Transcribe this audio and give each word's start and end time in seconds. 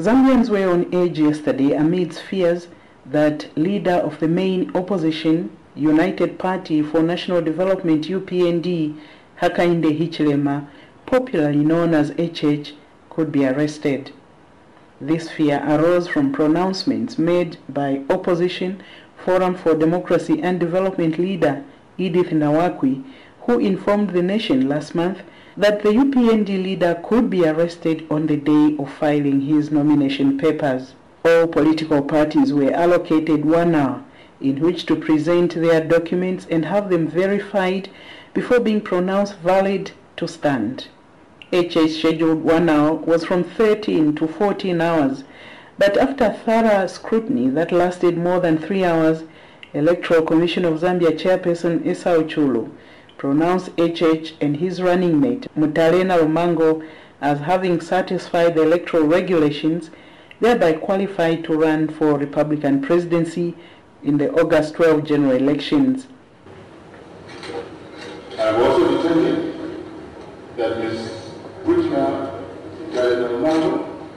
Zambians 0.00 0.48
were 0.48 0.66
on 0.66 0.88
edge 0.94 1.18
yesterday 1.18 1.74
amidst 1.74 2.22
fears 2.22 2.68
that 3.04 3.54
leader 3.54 3.96
of 3.96 4.18
the 4.18 4.28
main 4.28 4.74
opposition, 4.74 5.50
United 5.74 6.38
Party 6.38 6.80
for 6.80 7.02
National 7.02 7.42
Development 7.42 8.02
UPND, 8.06 8.96
Hakainde 9.42 9.98
Hichilema, 9.98 10.66
popularly 11.04 11.62
known 11.62 11.92
as 11.92 12.12
HH, 12.12 12.72
could 13.10 13.30
be 13.30 13.44
arrested. 13.44 14.10
This 15.02 15.28
fear 15.30 15.62
arose 15.68 16.08
from 16.08 16.32
pronouncements 16.32 17.18
made 17.18 17.58
by 17.68 18.00
opposition 18.08 18.82
Forum 19.18 19.54
for 19.54 19.74
Democracy 19.74 20.40
and 20.42 20.58
Development 20.58 21.18
leader 21.18 21.62
Edith 21.98 22.30
Nawakwi, 22.30 23.04
who 23.42 23.58
informed 23.58 24.10
the 24.10 24.22
nation 24.22 24.68
last 24.68 24.94
month 24.94 25.22
that 25.56 25.82
the 25.82 25.90
UPND 25.90 26.48
leader 26.48 27.00
could 27.02 27.28
be 27.28 27.44
arrested 27.46 28.06
on 28.10 28.26
the 28.26 28.36
day 28.36 28.76
of 28.78 28.92
filing 28.92 29.40
his 29.42 29.70
nomination 29.70 30.38
papers. 30.38 30.94
All 31.24 31.46
political 31.46 32.02
parties 32.02 32.52
were 32.52 32.70
allocated 32.72 33.44
one 33.44 33.74
hour 33.74 34.02
in 34.40 34.60
which 34.60 34.86
to 34.86 34.96
present 34.96 35.54
their 35.54 35.82
documents 35.82 36.46
and 36.50 36.64
have 36.64 36.88
them 36.88 37.06
verified 37.08 37.90
before 38.32 38.60
being 38.60 38.80
pronounced 38.80 39.36
valid 39.38 39.90
to 40.16 40.26
stand. 40.26 40.88
HH 41.52 41.90
scheduled 41.90 42.42
one 42.42 42.68
hour 42.68 42.94
was 42.94 43.24
from 43.24 43.42
13 43.44 44.14
to 44.14 44.28
14 44.28 44.80
hours, 44.80 45.24
but 45.78 45.96
after 45.96 46.30
thorough 46.30 46.86
scrutiny 46.86 47.48
that 47.48 47.72
lasted 47.72 48.16
more 48.16 48.40
than 48.40 48.56
three 48.56 48.84
hours, 48.84 49.24
Electoral 49.74 50.22
Commission 50.22 50.64
of 50.64 50.80
Zambia 50.80 51.10
chairperson 51.18 51.84
Esau 51.86 52.22
Chulu 52.22 52.70
pronounced 53.20 53.68
HH 53.76 54.32
and 54.40 54.56
his 54.56 54.80
running 54.80 55.20
mate 55.20 55.46
Mutale 55.54 56.02
Nalumango 56.06 56.82
as 57.20 57.40
having 57.40 57.78
satisfied 57.78 58.54
the 58.54 58.62
electoral 58.62 59.06
regulations, 59.06 59.90
thereby 60.40 60.72
qualified 60.72 61.44
to 61.44 61.52
run 61.52 61.86
for 61.86 62.16
Republican 62.16 62.80
presidency 62.80 63.54
in 64.02 64.16
the 64.16 64.32
August 64.32 64.72
12 64.76 65.04
general 65.04 65.32
elections. 65.32 66.06
I've 68.38 68.56
also 68.56 69.02
determined 69.02 69.84
that 70.56 70.78
Ms. 70.78 71.10
Butcher 71.66 72.40
Nalumango 72.90 74.08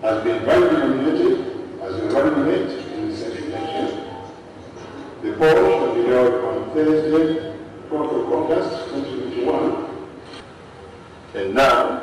has 0.00 0.24
been 0.24 0.46
rightly 0.46 0.78
nominated 0.78 1.80
as 1.82 2.00
the 2.00 2.06
running 2.08 2.46
mate 2.46 2.70
in 2.94 3.10
the 3.10 3.14
second 3.14 3.52
election. 3.52 4.00
The 5.22 5.32
poll 5.34 5.48
shall 5.48 5.94
be 5.94 6.04
held 6.04 6.53
Thursday, 6.74 7.54
12th 7.88 8.20
of 8.20 8.32
August, 8.32 8.88
2021. 8.88 9.86
And 11.36 11.54
now, 11.54 12.02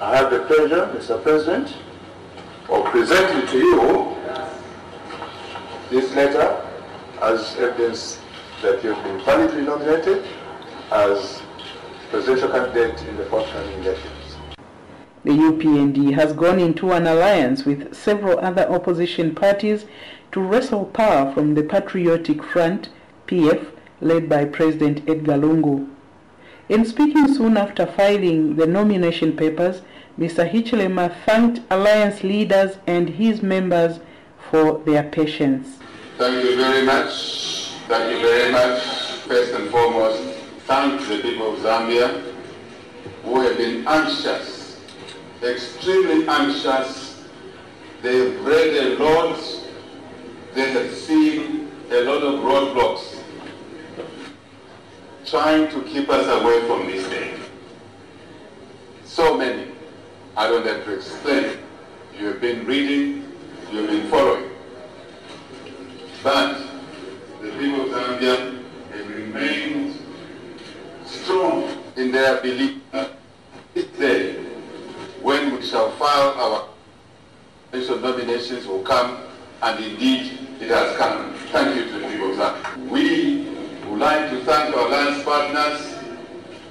I 0.00 0.16
have 0.16 0.32
the 0.32 0.40
pleasure, 0.46 0.90
Mr. 0.92 1.22
President, 1.22 1.76
of 2.68 2.84
presenting 2.86 3.46
to 3.46 3.56
you 3.56 4.16
this 5.90 6.12
letter 6.16 6.68
as 7.20 7.54
evidence 7.56 8.18
that 8.60 8.82
you've 8.82 9.00
been 9.04 9.20
validly 9.24 9.62
nominated 9.62 10.26
as 10.90 11.40
presidential 12.10 12.48
candidate 12.48 13.00
in 13.06 13.16
the 13.16 13.26
forthcoming 13.26 13.78
elections. 13.84 14.36
The 15.22 15.30
UPND 15.30 16.14
has 16.14 16.32
gone 16.32 16.58
into 16.58 16.90
an 16.90 17.06
alliance 17.06 17.64
with 17.64 17.94
several 17.94 18.40
other 18.40 18.68
opposition 18.68 19.36
parties 19.36 19.86
to 20.32 20.40
wrestle 20.40 20.86
power 20.86 21.32
from 21.32 21.54
the 21.54 21.62
Patriotic 21.62 22.42
Front, 22.42 22.88
PF, 23.26 23.66
led 24.00 24.28
by 24.28 24.44
President 24.46 25.08
Edgar 25.08 25.34
Lungu. 25.34 25.88
In 26.68 26.86
speaking 26.86 27.32
soon 27.32 27.56
after 27.56 27.86
filing 27.86 28.56
the 28.56 28.66
nomination 28.66 29.36
papers, 29.36 29.82
Mr. 30.18 30.50
Hichilema 30.50 31.14
thanked 31.26 31.60
alliance 31.70 32.22
leaders 32.22 32.78
and 32.86 33.10
his 33.10 33.42
members 33.42 34.00
for 34.50 34.78
their 34.84 35.02
patience. 35.02 35.78
Thank 36.16 36.44
you 36.44 36.56
very 36.56 36.84
much. 36.84 37.72
Thank 37.88 38.16
you 38.16 38.22
very 38.22 38.52
much. 38.52 38.82
First 39.26 39.52
and 39.52 39.70
foremost, 39.70 40.22
thank 40.66 41.00
the 41.08 41.18
people 41.18 41.54
of 41.54 41.60
Zambia 41.60 42.22
who 43.24 43.40
have 43.40 43.56
been 43.56 43.86
anxious, 43.86 44.80
extremely 45.42 46.26
anxious. 46.26 47.22
They've 48.02 48.40
read 48.44 48.98
a 48.98 49.02
lot. 49.02 49.61
They 50.54 50.70
have 50.72 50.92
seen 50.94 51.70
a 51.90 52.02
lot 52.02 52.22
of 52.22 52.40
roadblocks 52.40 53.18
trying 55.24 55.70
to 55.70 55.82
keep 55.82 56.08
us 56.10 56.26
away 56.26 56.66
from 56.66 56.86
this 56.86 57.08
day. 57.08 57.34
So 59.04 59.36
many. 59.36 59.72
I 60.36 60.48
don't 60.48 60.66
have 60.66 60.84
to 60.84 60.94
explain. 60.94 61.58
You 62.18 62.26
have 62.28 62.40
been 62.40 62.66
reading, 62.66 63.32
you 63.70 63.78
have 63.78 63.90
been 63.90 64.08
following. 64.10 64.50
But 66.22 66.58
the 67.40 67.50
people 67.52 67.82
of 67.82 67.88
Zambia 67.90 68.62
have 68.92 69.08
remained 69.08 69.98
strong 71.04 71.82
in 71.96 72.12
their 72.12 72.40
belief 72.40 72.80
that 72.92 73.12
this 73.74 73.86
day, 73.98 74.34
when 75.22 75.56
we 75.56 75.62
shall 75.62 75.90
file 75.92 76.34
our 76.36 76.68
nominations 78.02 78.66
will 78.66 78.82
come, 78.82 79.18
and 79.62 79.84
indeed 79.84 80.38
it 80.60 80.68
has 80.68 80.96
come. 80.96 81.34
Thank 81.52 81.76
you 81.76 81.84
to 81.84 81.98
the 82.00 82.08
people 82.08 82.32
of 82.32 82.36
Zambia. 82.36 82.88
We 82.88 83.48
would 83.88 84.00
like 84.00 84.30
to 84.30 84.44
thank 84.44 84.76
our 84.76 84.88
alliance 84.88 85.22
partners. 85.24 85.94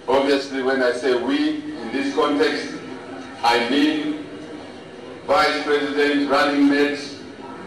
Obviously, 0.08 0.62
when 0.62 0.84
I 0.84 0.92
say 0.92 1.22
we 1.22 1.56
in 1.56 1.92
this 1.92 2.14
context, 2.14 2.74
I 3.44 3.70
mean 3.70 4.26
Vice 5.26 5.64
President 5.64 6.30
running 6.30 6.70
mate, 6.70 7.00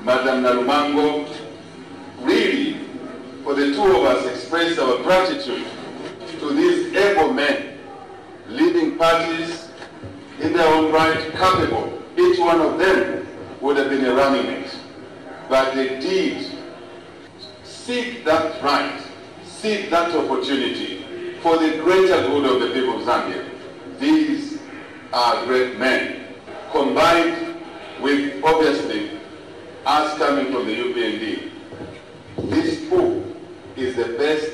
Madam 0.02 0.42
Nalumango, 0.42 1.34
really, 2.20 2.78
for 3.42 3.54
the 3.54 3.72
two 3.72 3.82
of 3.82 4.04
us, 4.04 4.26
express 4.26 4.78
our 4.78 5.02
gratitude 5.02 5.66
to 6.38 6.52
these 6.52 6.94
able 6.94 7.32
men, 7.32 7.78
leading 8.48 8.98
parties 8.98 9.70
in 10.40 10.52
their 10.52 10.66
own 10.74 10.92
right, 10.92 11.30
capable. 11.32 12.02
Each 12.18 12.38
one 12.38 12.60
of 12.60 12.78
them 12.78 13.26
would 13.60 13.76
have 13.78 13.88
been 13.88 14.04
a 14.04 14.14
running 14.14 14.46
mate. 14.46 14.63
But 15.48 15.74
they 15.74 16.00
did 16.00 16.50
seek 17.64 18.24
that 18.24 18.62
right, 18.62 19.02
seek 19.44 19.90
that 19.90 20.14
opportunity 20.14 21.04
for 21.42 21.58
the 21.58 21.78
greater 21.82 22.22
good 22.22 22.44
of 22.46 22.60
the 22.60 22.74
people 22.74 22.98
of 22.98 23.06
Zambia. 23.06 23.50
These 24.00 24.58
are 25.12 25.44
great 25.44 25.78
men, 25.78 26.24
combined 26.72 27.56
with, 28.00 28.42
obviously, 28.42 29.10
us 29.84 30.16
coming 30.18 30.46
from 30.52 30.66
the 30.66 30.74
UPND. 30.74 31.50
This 32.50 32.88
pool 32.88 33.24
is 33.76 33.96
the 33.96 34.16
best 34.16 34.50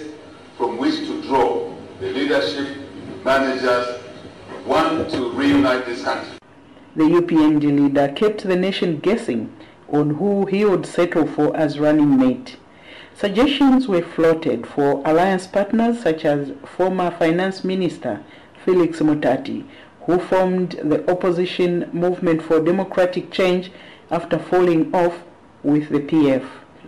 from 0.56 0.76
which 0.76 0.96
to 1.06 1.22
draw 1.22 1.72
the 2.00 2.12
leadership, 2.12 2.76
managers, 3.24 4.00
want 4.66 5.08
to 5.10 5.30
reunite 5.30 5.86
this 5.86 6.02
country. 6.02 6.36
The 6.96 7.04
UPND 7.04 7.62
leader 7.62 8.12
kept 8.14 8.42
the 8.42 8.56
nation 8.56 8.98
guessing 8.98 9.54
on 9.92 10.10
who 10.14 10.46
he 10.46 10.64
would 10.64 10.86
settle 10.86 11.26
for 11.26 11.56
as 11.56 11.78
running 11.78 12.16
mate. 12.16 12.56
Suggestions 13.14 13.86
were 13.86 14.02
floated 14.02 14.66
for 14.66 15.02
alliance 15.04 15.46
partners 15.46 16.00
such 16.00 16.24
as 16.24 16.52
former 16.64 17.10
Finance 17.10 17.64
Minister 17.64 18.20
Felix 18.64 19.00
Mutati, 19.00 19.64
who 20.06 20.18
formed 20.18 20.80
the 20.82 21.08
opposition 21.10 21.88
movement 21.92 22.42
for 22.42 22.60
democratic 22.60 23.30
change 23.30 23.70
after 24.10 24.38
falling 24.38 24.94
off 24.94 25.22
with 25.62 25.88
the 25.90 26.00
PF. 26.00 26.46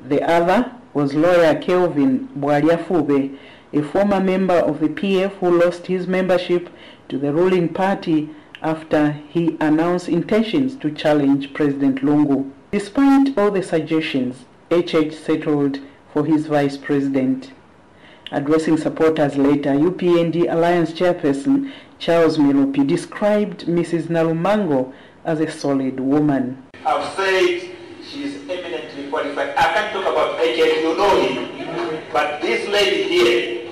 The 0.08 0.22
other 0.22 0.72
was 0.94 1.14
lawyer 1.14 1.54
Kelvin 1.60 2.28
Bwalya 2.38 2.84
Fube, 2.84 3.36
a 3.72 3.82
former 3.82 4.20
member 4.20 4.54
of 4.54 4.80
the 4.80 4.88
PF 4.88 5.32
who 5.32 5.60
lost 5.60 5.86
his 5.86 6.06
membership 6.06 6.68
to 7.08 7.18
the 7.18 7.32
ruling 7.32 7.68
party 7.68 8.30
after 8.62 9.12
he 9.28 9.56
announced 9.60 10.08
intentions 10.08 10.76
to 10.76 10.90
challenge 10.90 11.52
President 11.52 12.00
Lungu. 12.00 12.50
Despite 12.72 13.36
all 13.36 13.50
the 13.50 13.62
suggestions, 13.62 14.46
HH 14.70 15.12
settled 15.12 15.78
for 16.14 16.24
his 16.24 16.46
vice 16.46 16.78
president. 16.78 17.52
Addressing 18.30 18.78
supporters 18.78 19.36
later, 19.36 19.72
UPND 19.72 20.50
Alliance 20.50 20.90
chairperson 20.92 21.70
Charles 21.98 22.38
Milupi 22.38 22.86
described 22.86 23.66
Mrs. 23.66 24.04
Nalumango 24.04 24.90
as 25.26 25.40
a 25.40 25.50
solid 25.50 26.00
woman. 26.00 26.62
I've 26.86 27.14
said 27.14 27.72
she 28.08 28.24
is 28.24 28.36
eminently 28.48 29.10
qualified. 29.10 29.50
I 29.50 29.74
can't 29.74 29.92
talk 29.92 30.10
about 30.10 30.40
HH, 30.40 30.56
you 30.56 30.96
know 30.96 31.20
him. 31.20 32.02
But 32.10 32.40
this 32.40 32.66
lady 32.70 33.02
here, 33.02 33.70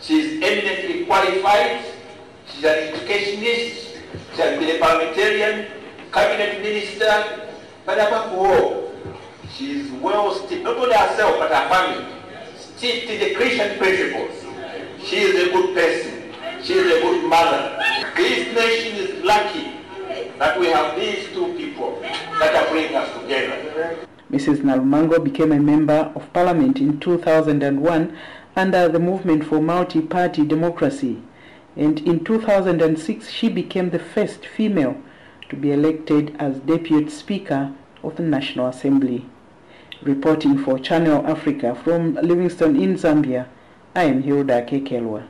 she 0.00 0.18
is 0.18 0.42
eminently 0.42 1.04
qualified. 1.04 1.84
She's 2.50 2.64
an 2.64 2.94
educationist. 2.94 3.98
She 4.34 4.40
has 4.40 4.58
been 4.58 4.76
a 4.76 4.78
parliamentarian, 4.78 5.66
cabinet 6.10 6.62
minister. 6.62 7.48
But 7.84 7.98
above 7.98 8.32
all, 8.32 8.92
she 9.52 9.80
is 9.80 9.90
well 9.92 10.34
steeped, 10.34 10.64
not 10.64 10.76
only 10.76 10.94
herself, 10.94 11.38
but 11.38 11.50
her 11.50 11.68
family, 11.68 12.06
steeped 12.56 13.10
in 13.10 13.20
the 13.20 13.34
Christian 13.34 13.78
principles. 13.78 14.30
She 15.04 15.16
is 15.16 15.48
a 15.48 15.52
good 15.52 15.74
person. 15.74 16.32
She 16.62 16.74
is 16.74 16.86
a 16.98 17.00
good 17.00 17.28
mother. 17.28 17.76
This 18.16 18.54
nation 18.54 18.96
is 18.96 19.24
lucky 19.24 19.72
that 20.38 20.58
we 20.58 20.66
have 20.66 20.94
these 20.96 21.26
two 21.32 21.54
people 21.54 22.00
that 22.00 22.54
are 22.54 22.70
bringing 22.70 22.96
us 22.96 23.12
together. 23.20 23.96
Mrs. 24.30 24.58
Nalumango 24.58 25.22
became 25.22 25.52
a 25.52 25.58
member 25.58 26.12
of 26.14 26.32
parliament 26.32 26.78
in 26.78 27.00
2001 27.00 28.16
under 28.56 28.88
the 28.88 28.98
Movement 28.98 29.44
for 29.44 29.60
Multi-Party 29.60 30.44
Democracy. 30.46 31.22
And 31.76 31.98
in 32.00 32.24
2006, 32.24 33.28
she 33.28 33.48
became 33.48 33.90
the 33.90 33.98
first 33.98 34.46
female 34.46 34.96
to 35.50 35.56
be 35.56 35.72
elected 35.72 36.34
as 36.38 36.60
Deputy 36.60 37.10
Speaker 37.10 37.72
of 38.02 38.16
the 38.16 38.22
National 38.22 38.68
Assembly. 38.68 39.26
Reporting 40.02 40.56
for 40.56 40.78
Channel 40.78 41.26
Africa 41.26 41.74
from 41.74 42.14
Livingstone 42.14 42.80
in 42.80 42.94
Zambia, 42.94 43.46
I 43.94 44.04
am 44.04 44.22
Hilda 44.22 44.62
Kekelwa. 44.62 45.26